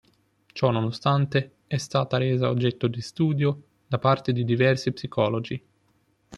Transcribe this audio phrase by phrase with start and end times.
[0.51, 5.63] Ciò nonostante, è stata resa oggetto di studio da parte di diversi psicologi.